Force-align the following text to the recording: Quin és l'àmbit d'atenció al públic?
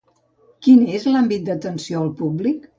Quin 0.67 0.81
és 1.01 1.05
l'àmbit 1.11 1.47
d'atenció 1.51 2.03
al 2.07 2.13
públic? 2.25 2.69